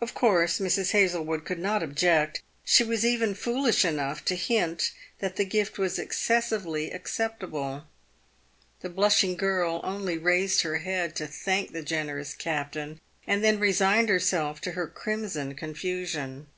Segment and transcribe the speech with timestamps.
[0.00, 0.90] Of course, Mrs.
[0.90, 2.42] Hazlewood could not object.
[2.64, 7.84] She was even foolish enough to hint that the gift was excessively accept able.
[8.80, 14.08] The blushing girl only raised her head to thank the generous captain, and then resigned
[14.08, 16.48] herself to her crimson confusion.